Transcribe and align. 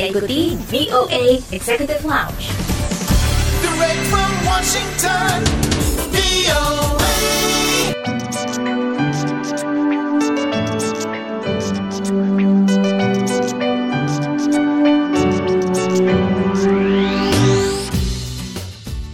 Anda 0.00 0.16
ikuti 0.16 0.56
VOA 0.72 1.24
Executive 1.52 2.00
Lounge. 2.08 2.48
Direct 3.60 4.02
from 4.08 4.32
Washington, 4.48 5.36
VOA. 6.08 7.12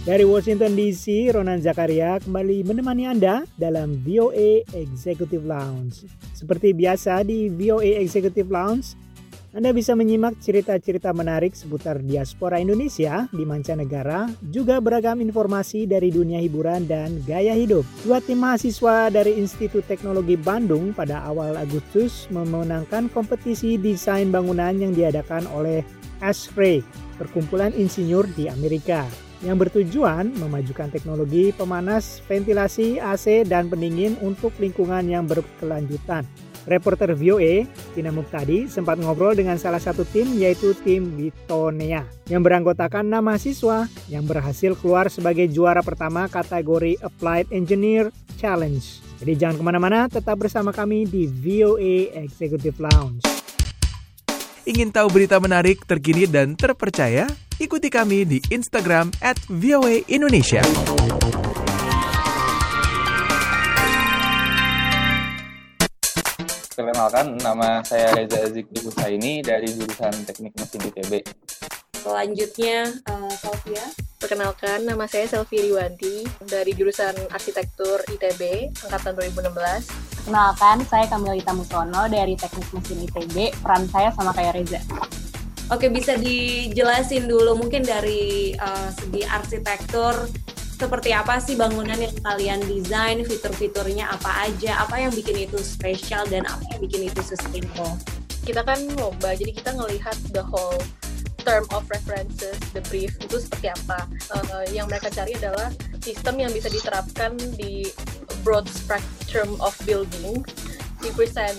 Dari 0.07 0.23
Washington 0.23 0.71
DC, 0.71 1.35
Ronan 1.35 1.59
Zakaria 1.59 2.15
kembali 2.23 2.63
menemani 2.63 3.11
Anda 3.11 3.43
dalam 3.59 3.99
VOA 4.07 4.63
Executive 4.71 5.43
Lounge. 5.43 6.07
Seperti 6.31 6.71
biasa 6.71 7.27
di 7.27 7.51
VOA 7.51 7.99
Executive 7.99 8.47
Lounge, 8.47 8.95
Anda 9.55 9.71
bisa 9.71 9.95
menyimak 9.95 10.43
cerita-cerita 10.43 11.15
menarik 11.15 11.55
seputar 11.55 12.03
diaspora 12.03 12.59
Indonesia 12.59 13.31
di 13.31 13.47
mancanegara, 13.47 14.27
juga 14.43 14.83
beragam 14.83 15.23
informasi 15.23 15.87
dari 15.87 16.11
dunia 16.11 16.43
hiburan 16.43 16.83
dan 16.83 17.23
gaya 17.23 17.55
hidup. 17.55 17.87
Dua 18.03 18.19
tim 18.19 18.43
mahasiswa 18.43 19.07
dari 19.07 19.39
Institut 19.39 19.87
Teknologi 19.87 20.35
Bandung 20.35 20.91
pada 20.91 21.23
awal 21.23 21.55
Agustus 21.55 22.27
memenangkan 22.27 23.07
kompetisi 23.07 23.79
desain 23.79 24.27
bangunan 24.35 24.75
yang 24.75 24.91
diadakan 24.91 25.47
oleh 25.55 25.79
ASHRAE, 26.19 26.83
perkumpulan 27.15 27.71
insinyur 27.71 28.27
di 28.35 28.51
Amerika 28.51 29.07
yang 29.45 29.55
bertujuan 29.55 30.33
memajukan 30.43 30.89
teknologi 30.89 31.55
pemanas, 31.55 32.19
ventilasi, 32.25 32.97
AC, 32.97 33.47
dan 33.47 33.71
pendingin 33.71 34.17
untuk 34.19 34.51
lingkungan 34.57 35.05
yang 35.07 35.23
berkelanjutan. 35.23 36.25
Reporter 36.67 37.15
VOA, 37.15 37.63
Tina 37.95 38.11
Muktadi, 38.11 38.67
sempat 38.67 38.99
ngobrol 38.99 39.33
dengan 39.33 39.55
salah 39.55 39.79
satu 39.79 40.03
tim 40.03 40.35
yaitu 40.35 40.75
tim 40.83 41.07
Bitonea 41.15 42.03
yang 42.27 42.43
beranggotakan 42.43 43.07
enam 43.07 43.23
mahasiswa 43.31 43.87
yang 44.11 44.27
berhasil 44.27 44.75
keluar 44.75 45.07
sebagai 45.07 45.47
juara 45.47 45.79
pertama 45.79 46.27
kategori 46.27 46.99
Applied 46.99 47.47
Engineer 47.55 48.11
Challenge. 48.35 48.83
Jadi 49.17 49.33
jangan 49.33 49.55
ke 49.57 49.63
mana-mana, 49.63 49.99
tetap 50.11 50.37
bersama 50.37 50.75
kami 50.75 51.07
di 51.07 51.25
VOA 51.25 52.13
Executive 52.21 52.77
Lounge. 52.77 53.25
Ingin 54.67 54.91
tahu 54.91 55.07
berita 55.07 55.39
menarik, 55.39 55.87
terkini, 55.87 56.27
dan 56.27 56.53
terpercaya? 56.53 57.25
Ikuti 57.57 57.87
kami 57.87 58.27
di 58.27 58.37
Instagram 58.51 59.09
at 59.23 59.39
VOA 59.47 60.03
Indonesia. 60.11 60.61
Perkenalkan, 66.77 67.41
nama 67.41 67.81
saya 67.81 68.13
Reza 68.13 68.37
Azik 68.37 68.69
Husaini 68.85 69.41
dari 69.41 69.65
jurusan 69.65 70.13
Teknik 70.29 70.53
Mesin 70.61 70.85
ITB. 70.85 71.25
Selanjutnya, 71.97 72.93
uh, 73.09 73.33
Sofia. 73.33 73.81
Perkenalkan, 74.21 74.85
nama 74.85 75.09
saya 75.09 75.25
Selvi 75.25 75.57
Riwanti 75.65 76.21
dari 76.45 76.77
jurusan 76.77 77.17
Arsitektur 77.33 78.05
ITB, 78.13 78.69
Angkatan 78.85 79.17
2016. 79.17 80.29
Kenalkan, 80.29 80.77
saya 80.85 81.09
Kamilita 81.09 81.57
Musono 81.57 82.05
dari 82.13 82.37
Teknik 82.37 82.69
Mesin 82.69 83.09
ITB. 83.09 83.57
Peran 83.57 83.89
saya 83.89 84.13
sama 84.13 84.29
kayak 84.37 84.61
Reza. 84.61 84.77
Oke, 85.73 85.89
bisa 85.89 86.13
dijelasin 86.13 87.25
dulu 87.25 87.57
mungkin 87.57 87.81
dari 87.81 88.53
uh, 88.53 88.93
segi 88.93 89.25
arsitektur, 89.25 90.29
seperti 90.77 91.09
apa 91.09 91.41
sih 91.41 91.57
bangunan 91.57 91.97
yang 91.97 92.13
kalian 92.21 92.61
desain, 92.69 93.25
fitur-fiturnya 93.25 94.13
apa 94.13 94.45
aja, 94.45 94.85
apa 94.85 95.01
yang 95.01 95.09
bikin 95.09 95.49
itu 95.49 95.57
spesial 95.57 96.21
dan 96.29 96.45
apa 96.45 96.61
yang 96.69 96.79
bikin 96.85 97.09
itu 97.09 97.21
sustainable. 97.25 97.97
Kita 98.45 98.61
kan 98.61 98.77
lomba, 98.93 99.33
jadi 99.33 99.51
kita 99.57 99.73
ngelihat 99.73 100.13
the 100.37 100.45
whole 100.45 100.77
term 101.41 101.65
of 101.73 101.81
references, 101.89 102.61
the 102.77 102.83
brief 102.93 103.17
itu 103.17 103.41
seperti 103.41 103.73
apa. 103.73 104.05
Uh, 104.29 104.63
yang 104.69 104.85
mereka 104.85 105.09
cari 105.09 105.33
adalah 105.33 105.73
sistem 106.05 106.45
yang 106.45 106.53
bisa 106.53 106.69
diterapkan 106.69 107.33
di 107.57 107.89
broad 108.45 108.69
spectrum 108.69 109.57
of 109.57 109.73
building, 109.81 110.45
represent 111.01 111.57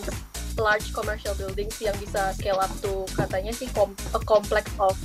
large 0.58 0.90
commercial 0.94 1.34
buildings 1.38 1.78
yang 1.78 1.94
bisa 2.02 2.34
scale 2.34 2.58
up 2.58 2.70
to 2.82 3.06
katanya 3.14 3.54
sih 3.54 3.70
kom 3.72 3.94
a 4.12 4.20
complex 4.26 4.66
of 4.82 4.98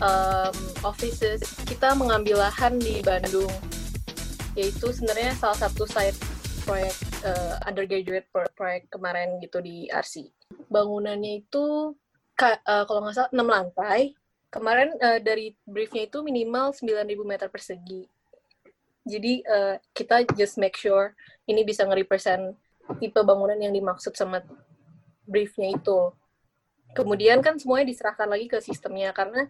um, 0.00 0.54
offices. 0.84 1.42
Kita 1.64 1.96
mengambil 1.96 2.42
lahan 2.42 2.76
di 2.80 3.00
Bandung, 3.00 3.50
yaitu 4.56 4.92
sebenarnya 4.92 5.36
salah 5.36 5.68
satu 5.68 5.84
site 5.88 6.16
proyek 6.66 6.94
uh, 7.22 7.62
undergraduate 7.62 8.26
proyek 8.58 8.90
kemarin 8.90 9.38
gitu 9.38 9.62
di 9.62 9.86
RC. 9.86 10.26
Bangunannya 10.66 11.46
itu 11.46 11.94
uh, 12.42 12.84
kalau 12.84 13.00
nggak 13.06 13.14
salah 13.14 13.30
6 13.32 13.38
lantai. 13.38 14.00
Kemarin 14.46 14.94
uh, 15.02 15.20
dari 15.20 15.52
briefnya 15.66 16.06
itu 16.08 16.22
minimal 16.22 16.72
9.000 16.72 17.06
meter 17.26 17.48
persegi. 17.50 18.06
Jadi 19.06 19.42
uh, 19.46 19.78
kita 19.94 20.26
just 20.34 20.58
make 20.58 20.74
sure 20.74 21.14
ini 21.46 21.62
bisa 21.62 21.86
nge-represent 21.86 22.54
tipe 22.98 23.20
bangunan 23.22 23.58
yang 23.58 23.74
dimaksud 23.74 24.14
sama 24.18 24.42
briefnya 25.26 25.74
itu. 25.74 26.10
Kemudian 26.96 27.44
kan 27.44 27.60
semuanya 27.60 27.92
diserahkan 27.92 28.24
lagi 28.24 28.48
ke 28.48 28.56
sistemnya 28.64 29.12
karena 29.12 29.44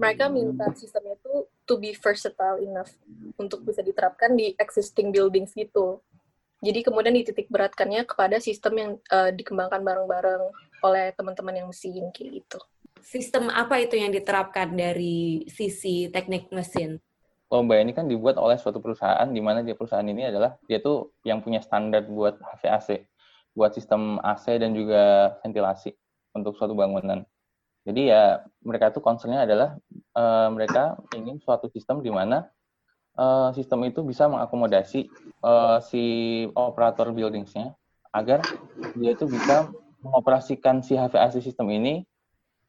mereka 0.00 0.32
minta 0.32 0.64
sistemnya 0.72 1.12
itu 1.20 1.44
to 1.68 1.76
be 1.76 1.92
versatile 1.92 2.56
enough 2.64 2.88
untuk 3.36 3.60
bisa 3.60 3.84
diterapkan 3.84 4.32
di 4.32 4.56
existing 4.56 5.12
buildings 5.12 5.52
gitu. 5.52 6.00
Jadi 6.64 6.80
kemudian 6.80 7.12
dititik 7.12 7.52
beratkannya 7.52 8.08
kepada 8.08 8.40
sistem 8.40 8.72
yang 8.76 8.90
uh, 9.12 9.28
dikembangkan 9.28 9.84
bareng-bareng 9.84 10.44
oleh 10.80 11.12
teman-teman 11.12 11.60
yang 11.60 11.68
mesin 11.68 12.08
kayak 12.16 12.40
gitu. 12.40 12.58
Sistem 13.00 13.52
apa 13.52 13.80
itu 13.80 14.00
yang 14.00 14.12
diterapkan 14.12 14.72
dari 14.72 15.44
sisi 15.48 16.08
teknik 16.08 16.48
mesin? 16.52 17.00
Lomba 17.52 17.76
ini 17.80 17.92
kan 17.92 18.08
dibuat 18.08 18.40
oleh 18.40 18.56
suatu 18.56 18.80
perusahaan 18.80 19.28
di 19.28 19.40
mana 19.40 19.60
dia 19.64 19.76
perusahaan 19.76 20.04
ini 20.04 20.28
adalah 20.32 20.56
dia 20.64 20.80
tuh 20.80 21.12
yang 21.24 21.44
punya 21.44 21.60
standar 21.60 22.04
buat 22.08 22.40
HVAC 22.40 23.10
buat 23.54 23.74
sistem 23.74 24.22
AC 24.22 24.62
dan 24.62 24.70
juga 24.72 25.34
ventilasi 25.42 25.90
untuk 26.34 26.56
suatu 26.56 26.74
bangunan. 26.76 27.26
Jadi 27.88 28.12
ya 28.12 28.44
mereka 28.60 28.92
tuh 28.92 29.00
concernnya 29.00 29.48
adalah 29.48 29.80
uh, 30.12 30.48
mereka 30.52 31.00
ingin 31.16 31.40
suatu 31.40 31.72
sistem 31.72 32.04
di 32.04 32.12
mana 32.12 32.44
uh, 33.16 33.48
sistem 33.56 33.88
itu 33.88 34.04
bisa 34.04 34.28
mengakomodasi 34.28 35.08
uh, 35.40 35.80
si 35.80 36.04
operator 36.52 37.08
buildingsnya 37.10 37.72
agar 38.12 38.44
dia 38.98 39.16
itu 39.16 39.24
bisa 39.24 39.72
mengoperasikan 40.04 40.84
si 40.84 40.98
HVAC 40.98 41.40
sistem 41.40 41.72
ini 41.72 42.04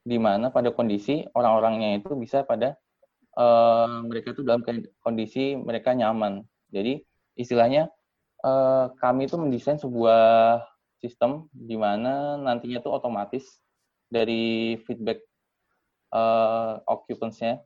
di 0.02 0.18
mana 0.18 0.50
pada 0.50 0.74
kondisi 0.74 1.28
orang-orangnya 1.36 2.02
itu 2.02 2.16
bisa 2.16 2.48
pada 2.48 2.80
uh, 3.38 4.02
mereka 4.08 4.34
itu 4.34 4.42
dalam 4.42 4.64
kondisi 5.04 5.60
mereka 5.60 5.92
nyaman. 5.92 6.48
Jadi 6.72 7.04
istilahnya 7.38 7.92
uh, 8.48 8.90
kami 8.98 9.28
itu 9.28 9.36
mendesain 9.38 9.78
sebuah 9.78 10.64
sistem 11.02 11.50
di 11.50 11.74
mana 11.76 12.38
nantinya 12.38 12.80
tuh 12.80 12.94
otomatis 12.94 13.60
dari 14.08 14.78
feedback 14.86 15.26
uh, 16.14 16.78
occupants-nya 16.86 17.60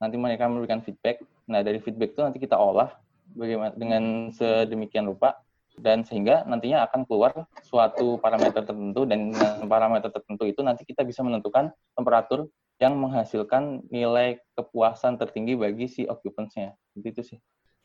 nanti 0.00 0.16
mereka 0.16 0.48
memberikan 0.48 0.80
feedback. 0.80 1.20
Nah, 1.50 1.60
dari 1.60 1.82
feedback 1.82 2.16
itu 2.16 2.22
nanti 2.22 2.38
kita 2.40 2.56
olah 2.56 2.94
bagaimana 3.36 3.74
dengan 3.76 4.32
sedemikian 4.32 5.04
rupa 5.10 5.36
dan 5.76 6.02
sehingga 6.02 6.44
nantinya 6.48 6.86
akan 6.88 7.04
keluar 7.06 7.46
suatu 7.62 8.16
parameter 8.18 8.64
tertentu 8.64 9.06
dan 9.06 9.32
parameter 9.64 10.10
tertentu 10.12 10.44
itu 10.48 10.60
nanti 10.64 10.82
kita 10.88 11.04
bisa 11.04 11.20
menentukan 11.20 11.72
temperatur 11.94 12.48
yang 12.80 12.96
menghasilkan 12.96 13.84
nilai 13.92 14.40
kepuasan 14.56 15.20
tertinggi 15.20 15.52
bagi 15.52 15.84
si 15.84 16.02
occupants-nya. 16.08 16.74
Begitu 16.96 17.20
sih 17.34 17.38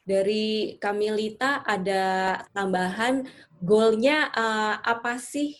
dari 0.05 0.77
Kamilita 0.77 1.65
ada 1.65 2.37
tambahan 2.53 3.25
goalnya 3.57 4.29
uh, 4.29 4.77
apa 4.85 5.17
sih 5.17 5.57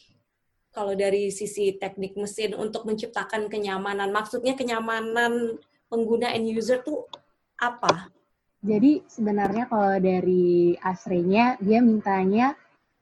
kalau 0.69 0.93
dari 0.93 1.33
sisi 1.33 1.73
teknik 1.81 2.13
mesin 2.13 2.53
untuk 2.53 2.85
menciptakan 2.85 3.49
kenyamanan 3.49 4.13
maksudnya 4.13 4.53
kenyamanan 4.53 5.57
pengguna 5.89 6.29
end 6.35 6.51
user 6.53 6.85
tuh 6.85 7.09
apa? 7.57 8.13
Jadi 8.65 9.01
sebenarnya 9.09 9.65
kalau 9.65 9.97
dari 9.97 10.77
asrenya 10.77 11.57
dia 11.61 11.79
mintanya 11.81 12.53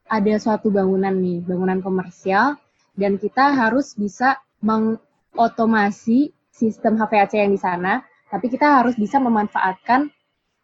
ada 0.08 0.36
suatu 0.40 0.72
bangunan 0.72 1.16
nih 1.16 1.44
bangunan 1.44 1.80
komersial 1.80 2.60
dan 2.94 3.18
kita 3.18 3.56
harus 3.56 3.96
bisa 3.96 4.38
mengotomasi 4.62 6.32
sistem 6.54 7.00
HVAC 7.00 7.42
yang 7.42 7.52
di 7.52 7.60
sana 7.60 8.04
tapi 8.30 8.52
kita 8.52 8.84
harus 8.84 8.94
bisa 9.00 9.18
memanfaatkan 9.18 10.12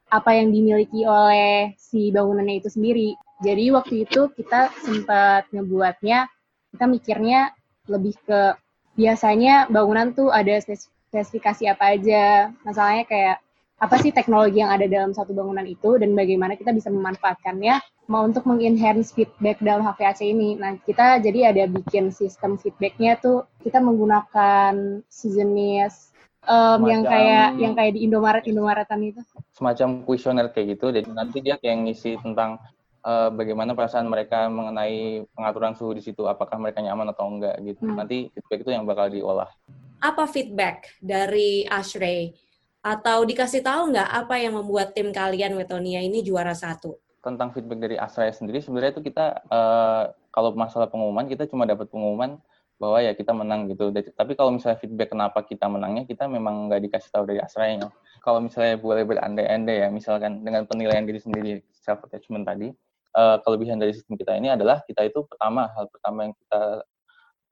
apa 0.09 0.35
yang 0.35 0.49
dimiliki 0.49 1.05
oleh 1.05 1.73
si 1.77 2.09
bangunannya 2.09 2.61
itu 2.61 2.69
sendiri. 2.69 3.09
Jadi 3.39 3.71
waktu 3.71 4.03
itu 4.03 4.27
kita 4.35 4.73
sempat 4.83 5.47
ngebuatnya, 5.55 6.27
kita 6.75 6.85
mikirnya 6.85 7.55
lebih 7.87 8.17
ke 8.27 8.57
biasanya 8.99 9.71
bangunan 9.71 10.11
tuh 10.11 10.33
ada 10.33 10.59
spesifikasi 10.59 11.71
apa 11.71 11.95
aja. 11.95 12.51
Masalahnya 12.67 13.05
kayak 13.07 13.37
apa 13.79 13.95
sih 13.95 14.11
teknologi 14.11 14.59
yang 14.59 14.75
ada 14.75 14.91
dalam 14.91 15.15
satu 15.15 15.31
bangunan 15.31 15.63
itu 15.63 15.95
dan 15.95 16.11
bagaimana 16.11 16.59
kita 16.59 16.75
bisa 16.75 16.91
memanfaatkannya 16.91 17.79
mau 18.11 18.27
untuk 18.27 18.43
mengenhance 18.43 19.15
feedback 19.15 19.61
dalam 19.63 19.85
HVAC 19.85 20.19
ini. 20.25 20.59
Nah, 20.59 20.75
kita 20.83 21.23
jadi 21.23 21.53
ada 21.55 21.63
bikin 21.69 22.11
sistem 22.11 22.59
feedbacknya 22.59 23.15
tuh 23.21 23.47
kita 23.63 23.79
menggunakan 23.79 24.99
sejenis 25.07 26.11
um, 26.45 26.79
yang 26.87 27.03
kayak 27.03 27.47
yang 27.59 27.73
kayak 27.75 27.91
di 27.97 28.07
Indomaret 28.07 28.45
Indomaretan 28.47 29.01
itu. 29.03 29.21
semacam 29.51 30.07
kuesioner 30.07 30.47
kayak 30.53 30.79
gitu. 30.79 30.93
Jadi 30.93 31.09
nanti 31.11 31.43
dia 31.43 31.59
kayak 31.59 31.83
ngisi 31.83 32.15
tentang 32.23 32.61
eh, 33.03 33.29
bagaimana 33.31 33.75
perasaan 33.75 34.07
mereka 34.07 34.47
mengenai 34.47 35.27
pengaturan 35.35 35.75
suhu 35.75 35.91
di 35.91 36.03
situ, 36.03 36.23
apakah 36.23 36.55
mereka 36.55 36.79
nyaman 36.79 37.11
atau 37.11 37.27
enggak 37.27 37.59
gitu. 37.67 37.83
Hmm. 37.83 37.99
Nanti 37.99 38.31
feedback 38.31 38.59
itu 38.63 38.71
yang 38.71 38.87
bakal 38.87 39.11
diolah. 39.11 39.51
Apa 39.99 40.23
feedback 40.31 40.95
dari 41.03 41.67
Ashray? 41.67 42.31
Atau 42.79 43.27
dikasih 43.27 43.59
tahu 43.59 43.91
nggak 43.91 44.07
apa 44.07 44.39
yang 44.39 44.55
membuat 44.55 44.95
tim 44.95 45.11
kalian 45.11 45.59
Wetonia 45.59 45.99
ini 45.99 46.23
juara 46.23 46.55
satu? 46.55 46.95
Tentang 47.19 47.51
feedback 47.51 47.83
dari 47.83 47.99
Asraya 47.99 48.31
sendiri, 48.31 48.63
sebenarnya 48.63 48.95
itu 48.95 49.03
kita 49.03 49.43
eh, 49.43 50.03
kalau 50.31 50.55
masalah 50.55 50.87
pengumuman 50.87 51.27
kita 51.27 51.51
cuma 51.51 51.67
dapat 51.67 51.91
pengumuman 51.91 52.39
bahwa 52.79 53.03
ya 53.03 53.11
kita 53.11 53.35
menang 53.35 53.67
gitu. 53.67 53.91
Tapi 53.91 54.39
kalau 54.39 54.55
misalnya 54.55 54.79
feedback 54.79 55.11
kenapa 55.11 55.43
kita 55.43 55.67
menangnya, 55.67 56.07
kita 56.07 56.31
memang 56.31 56.71
nggak 56.71 56.81
dikasih 56.87 57.11
tahu 57.11 57.27
dari 57.27 57.43
Asraya. 57.43 57.91
Kalau 58.23 58.39
misalnya 58.39 58.79
boleh 58.79 59.03
berandai-andai 59.03 59.83
ya, 59.83 59.87
misalkan 59.91 60.41
dengan 60.47 60.63
penilaian 60.63 61.03
diri 61.03 61.19
sendiri 61.19 61.59
self 61.75 62.07
attachment 62.07 62.47
tadi, 62.47 62.71
eh, 63.19 63.37
kelebihan 63.43 63.77
dari 63.83 63.91
sistem 63.91 64.15
kita 64.15 64.31
ini 64.39 64.55
adalah 64.55 64.79
kita 64.87 65.03
itu 65.03 65.27
pertama 65.27 65.67
hal 65.75 65.91
pertama 65.91 66.31
yang 66.31 66.33
kita 66.39 66.61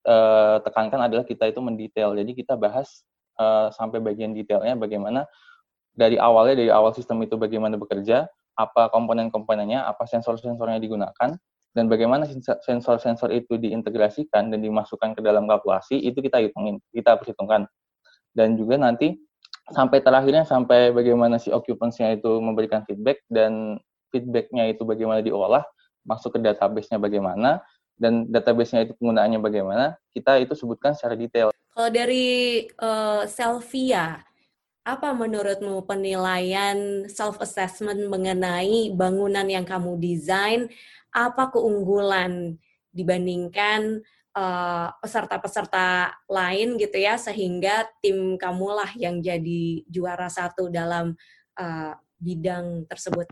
eh, 0.07 0.57
tekankan 0.63 1.00
adalah 1.12 1.24
kita 1.27 1.44
itu 1.51 1.59
mendetail. 1.59 2.15
Jadi 2.15 2.31
kita 2.31 2.56
bahas 2.56 3.03
eh, 3.35 3.68
sampai 3.75 4.00
bagian 4.00 4.31
detailnya 4.31 4.79
bagaimana 4.79 5.27
dari 5.91 6.15
awalnya 6.15 6.56
dari 6.63 6.71
awal 6.71 6.95
sistem 6.95 7.19
itu 7.25 7.35
bagaimana 7.35 7.75
bekerja, 7.75 8.31
apa 8.56 8.88
komponen-komponennya, 8.95 9.83
apa 9.83 10.06
sensor-sensornya 10.07 10.79
digunakan, 10.79 11.35
dan 11.75 11.91
bagaimana 11.91 12.27
sens- 12.27 12.61
sensor-sensor 12.63 13.31
itu 13.33 13.59
diintegrasikan 13.59 14.51
dan 14.51 14.59
dimasukkan 14.59 15.17
ke 15.17 15.21
dalam 15.21 15.45
kalkulasi 15.45 15.99
itu 15.99 16.19
kita 16.23 16.39
hitungin, 16.43 16.79
kita 16.93 17.17
perhitungkan. 17.19 17.67
Dan 18.31 18.55
juga 18.55 18.77
nanti 18.77 19.17
sampai 19.73 19.99
terakhirnya 19.99 20.47
sampai 20.47 20.95
bagaimana 20.95 21.41
si 21.41 21.51
occupancy-nya 21.51 22.17
itu 22.17 22.39
memberikan 22.39 22.87
feedback 22.87 23.23
dan 23.27 23.81
feedback-nya 24.13 24.71
itu 24.71 24.87
bagaimana 24.87 25.19
diolah, 25.19 25.65
masuk 26.07 26.37
ke 26.37 26.39
database-nya 26.39 27.01
bagaimana, 27.01 27.59
dan 27.99 28.29
database-nya 28.29 28.87
itu 28.87 28.93
penggunaannya 28.95 29.39
bagaimana, 29.41 29.85
kita 30.15 30.39
itu 30.39 30.53
sebutkan 30.55 30.95
secara 30.95 31.17
detail. 31.17 31.51
Kalau 31.75 31.89
dari 31.91 32.65
eh, 32.69 33.23
Selvia, 33.27 34.23
apa 34.87 35.11
menurutmu 35.11 35.83
penilaian 35.83 37.03
self 37.11 37.43
assessment 37.43 38.07
mengenai 38.07 38.95
bangunan 38.95 39.43
yang 39.43 39.67
kamu 39.67 39.99
desain? 39.99 40.71
Apa 41.17 41.49
keunggulan 41.49 42.61
dibandingkan 42.93 44.05
eh, 44.37 44.87
peserta-peserta 45.01 46.13
lain 46.29 46.77
gitu 46.77 46.97
ya, 47.01 47.17
sehingga 47.17 47.89
tim 48.05 48.37
kamulah 48.37 48.93
yang 48.93 49.17
jadi 49.17 49.81
juara 49.89 50.29
satu 50.29 50.69
dalam 50.69 51.17
eh, 51.57 51.93
bidang 52.21 52.85
tersebut? 52.85 53.25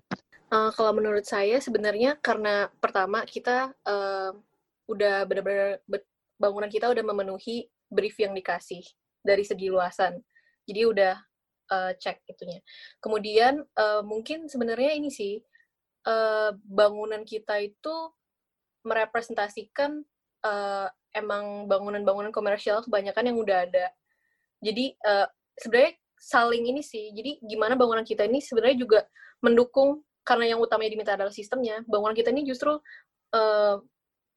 Eh, 0.49 0.69
kalau 0.73 0.91
menurut 0.97 1.25
saya 1.29 1.61
sebenarnya 1.61 2.17
karena 2.21 2.73
pertama 2.81 3.21
kita 3.25 3.69
eh, 3.85 4.31
udah 4.89 5.25
benar-benar 5.29 5.81
be- 5.85 6.09
bangunan 6.41 6.69
kita 6.69 6.89
udah 6.89 7.05
memenuhi 7.05 7.69
brief 7.89 8.17
yang 8.17 8.33
dikasih 8.33 8.81
dari 9.25 9.41
segi 9.45 9.69
luasan. 9.69 10.21
Jadi 10.65 10.81
udah 10.85 11.13
eh, 11.69 11.91
cek 11.97 12.25
itunya. 12.29 12.61
Kemudian 12.97 13.61
eh, 13.61 14.01
mungkin 14.05 14.49
sebenarnya 14.49 14.97
ini 14.97 15.09
sih 15.09 15.41
eh, 16.05 16.51
bangunan 16.63 17.25
kita 17.25 17.59
itu 17.61 17.95
merepresentasikan 18.85 20.05
eh, 20.45 20.87
emang 21.15 21.65
bangunan-bangunan 21.65 22.29
komersial 22.29 22.85
kebanyakan 22.85 23.33
yang 23.33 23.37
udah 23.41 23.57
ada. 23.65 23.85
Jadi 24.61 24.93
eh, 24.93 25.27
sebenarnya 25.57 25.93
saling 26.15 26.63
ini 26.69 26.81
sih. 26.85 27.11
Jadi 27.11 27.41
gimana 27.43 27.73
bangunan 27.75 28.05
kita 28.05 28.25
ini 28.25 28.39
sebenarnya 28.39 28.77
juga 28.77 28.99
mendukung 29.41 30.05
karena 30.25 30.55
yang 30.55 30.59
utamanya 30.61 30.91
diminta 30.93 31.13
adalah 31.17 31.33
sistemnya. 31.33 31.81
Bangunan 31.89 32.13
kita 32.13 32.29
ini 32.29 32.45
justru 32.45 32.77
eh, 33.33 33.75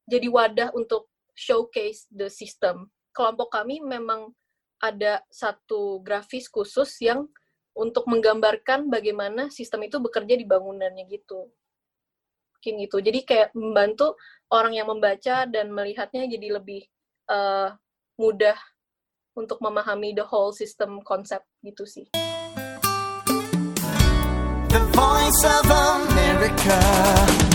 jadi 0.09 0.27
wadah 0.33 0.69
untuk 0.73 1.13
showcase 1.37 2.09
the 2.11 2.27
system. 2.33 2.89
Kelompok 3.13 3.53
kami 3.53 3.79
memang 3.85 4.33
ada 4.79 5.23
satu 5.29 5.99
grafis 6.03 6.47
khusus 6.47 6.91
yang 7.03 7.27
untuk 7.79 8.11
menggambarkan 8.11 8.91
bagaimana 8.91 9.55
sistem 9.55 9.87
itu 9.87 10.03
bekerja 10.03 10.35
di 10.35 10.43
bangunannya 10.43 11.07
gitu. 11.07 11.47
Mungkin 12.59 12.75
gitu. 12.83 12.99
Jadi 12.99 13.23
kayak 13.23 13.55
membantu 13.55 14.19
orang 14.51 14.75
yang 14.75 14.91
membaca 14.91 15.47
dan 15.47 15.71
melihatnya 15.71 16.27
jadi 16.27 16.59
lebih 16.59 16.83
eh, 17.31 17.69
mudah 18.19 18.59
untuk 19.39 19.63
memahami 19.63 20.11
the 20.19 20.27
whole 20.27 20.51
system 20.51 20.99
konsep 21.07 21.47
gitu 21.63 21.87
sih. 21.87 22.11
The 24.69 24.83
voice 24.93 25.43
of 25.47 25.71
America. 25.71 27.48